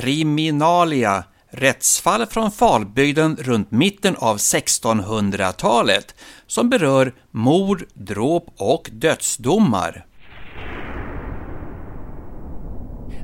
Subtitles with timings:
[0.00, 6.14] Kriminalia Rättsfall från Falbygden runt mitten av 1600-talet
[6.46, 10.06] som berör mord, dråp och dödsdomar.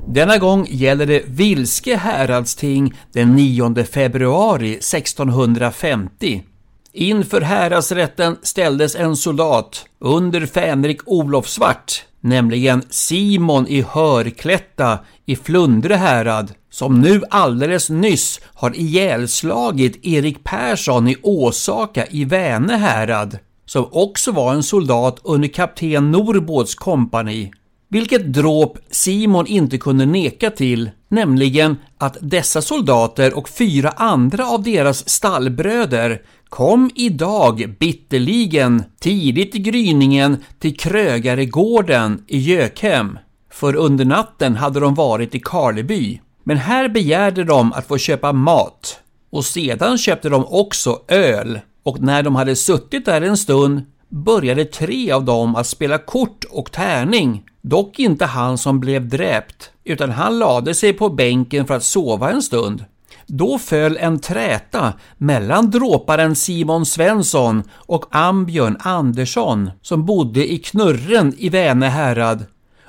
[0.07, 6.43] Denna gång gäller det Vilske häradsting den 9 februari 1650.
[6.93, 16.53] Inför häradsrätten ställdes en soldat under Fänrik Olofsvart, nämligen Simon i Hörklätta i Flundre härad,
[16.77, 24.31] som nu alldeles nyss har ihjälslagit Erik Persson i Åsaka i Väne härad, som också
[24.31, 27.51] var en soldat under kapten Norbåds kompani.
[27.89, 34.63] Vilket dråp Simon inte kunde neka till, nämligen att dessa soldater och fyra andra av
[34.63, 43.19] deras stallbröder kom idag bitterligen tidigt i gryningen till Krögaregården i Gökhem.
[43.51, 46.19] För under natten hade de varit i Karleby.
[46.47, 48.99] Men här begärde de att få köpa mat.
[49.29, 51.59] Och sedan köpte de också öl.
[51.83, 56.45] Och när de hade suttit där en stund började tre av dem att spela kort
[56.49, 57.43] och tärning.
[57.61, 62.31] Dock inte han som blev dräpt, utan han lade sig på bänken för att sova
[62.31, 62.85] en stund.
[63.25, 71.33] Då föll en träta mellan dråparen Simon Svensson och Ambjörn Andersson som bodde i Knurren
[71.37, 72.45] i Väne härad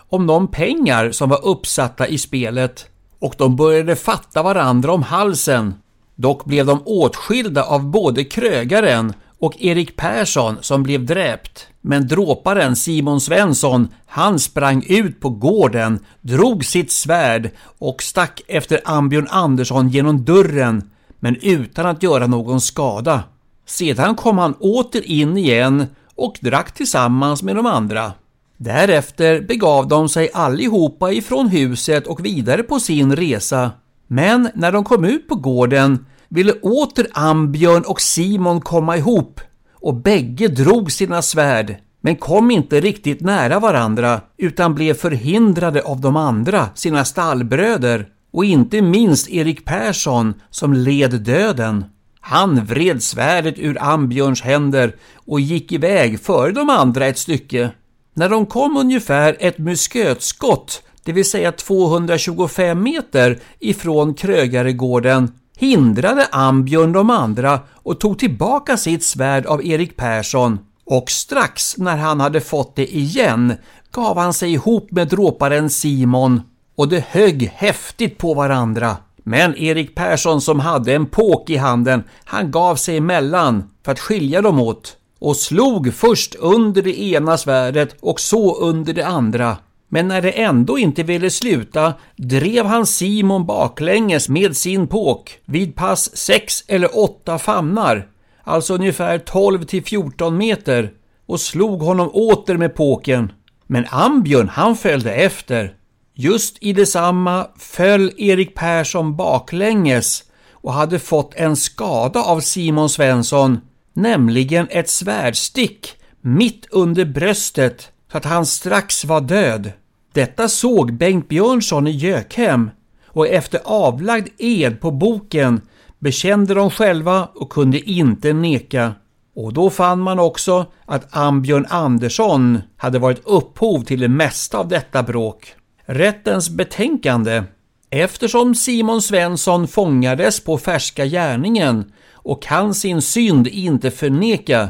[0.08, 2.86] om de pengar som var uppsatta i spelet
[3.18, 5.74] och de började fatta varandra om halsen.
[6.14, 11.66] Dock blev de åtskilda av både krögaren och Erik Persson som blev dräpt.
[11.80, 18.80] Men dråparen Simon Svensson, han sprang ut på gården, drog sitt svärd och stack efter
[18.84, 20.90] Ambjörn Andersson genom dörren,
[21.20, 23.22] men utan att göra någon skada.
[23.66, 28.12] Sedan kom han åter in igen och drack tillsammans med de andra.
[28.60, 33.70] Därefter begav de sig allihopa ifrån huset och vidare på sin resa.
[34.06, 39.40] Men när de kom ut på gården ville åter Ambjörn och Simon komma ihop
[39.72, 46.00] och bägge drog sina svärd men kom inte riktigt nära varandra utan blev förhindrade av
[46.00, 51.84] de andra, sina stallbröder och inte minst Erik Persson som led döden.
[52.20, 57.70] Han vred svärdet ur Ambjörns händer och gick iväg före de andra ett stycke.
[58.18, 66.92] När de kom ungefär ett muskötskott, det vill säga 225 meter ifrån Krögaregården, hindrade Ambjörn
[66.92, 70.58] de andra och tog tillbaka sitt svärd av Erik Persson.
[70.84, 73.54] Och strax när han hade fått det igen
[73.92, 76.40] gav han sig ihop med dråparen Simon.
[76.76, 78.96] Och de högg häftigt på varandra.
[79.22, 84.00] Men Erik Persson som hade en påk i handen, han gav sig emellan för att
[84.00, 89.56] skilja dem åt och slog först under det ena svärdet och så under det andra.
[89.88, 95.74] Men när det ändå inte ville sluta drev han Simon baklänges med sin påk vid
[95.74, 98.08] pass 6 eller 8 famnar,
[98.44, 100.90] alltså ungefär 12 till 14 meter,
[101.26, 103.32] och slog honom åter med påken.
[103.66, 105.74] Men Ambjörn han följde efter.
[106.14, 113.60] Just i detsamma föll Erik Persson baklänges och hade fått en skada av Simon Svensson
[113.98, 119.72] nämligen ett svärdstick mitt under bröstet så att han strax var död.
[120.12, 122.70] Detta såg Bengt Björnsson i Gökhem
[123.06, 125.60] och efter avlagd ed på boken
[125.98, 128.94] bekände de själva och kunde inte neka.
[129.36, 134.68] Och då fann man också att Ambjörn Andersson hade varit upphov till det mesta av
[134.68, 135.54] detta bråk.
[135.86, 137.42] Rättens betänkande
[137.90, 141.92] Eftersom Simon Svensson fångades på färska gärningen
[142.28, 144.68] och kan sin synd inte förneka,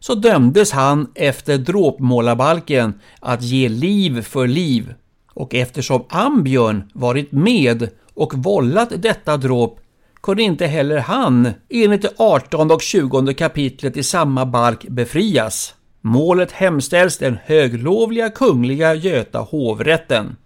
[0.00, 4.94] så dömdes han efter dråpmålarbalken att ge liv för liv.
[5.34, 9.80] Och eftersom Ambjörn varit med och vållat detta dråp
[10.22, 15.74] kunde inte heller han enligt det 18 och 20 kapitlet i samma balk befrias.
[16.00, 20.36] Målet hemställs den höglovliga kungliga Göta hovrätten.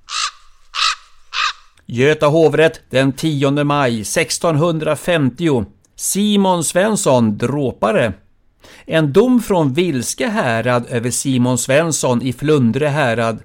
[1.87, 5.65] Göta hovrätt den 10 maj 1650
[6.03, 8.13] Simon Svensson, dråpare.
[8.87, 13.43] En dom från Vilska härad över Simon Svensson i Flundre härad.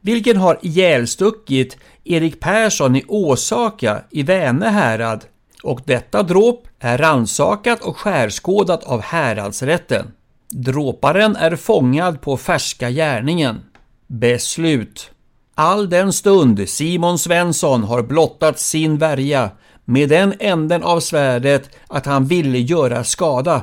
[0.00, 5.24] vilken har ihjälstuckit Erik Persson i Åsaka i Väne härad
[5.62, 10.12] och detta dråp är ransakat och skärskådat av häradsrätten.
[10.50, 13.60] Dråparen är fångad på färska gärningen.
[14.06, 15.10] Beslut.
[15.54, 19.50] All den stund Simon Svensson har blottat sin värja
[19.88, 23.62] med den änden av svärdet att han ville göra skada.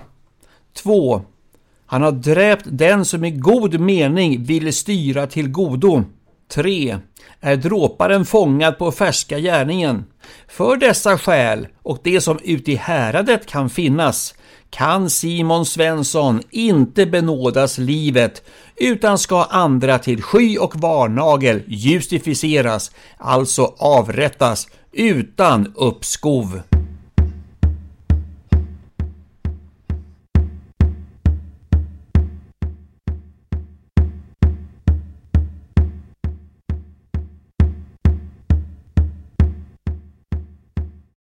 [0.74, 1.22] 2.
[1.86, 6.04] Han har dräpt den som i god mening ville styra till godo.
[6.54, 6.98] 3.
[7.40, 10.06] Är dråparen fångad på färska gärningen.
[10.48, 14.36] För dessa skäl och det som ute i häradet kan finnas
[14.70, 18.44] kan Simon Svensson inte benådas livet
[18.76, 26.73] utan ska andra till sky och varnagel justificeras, alltså avrättas utan uppskov.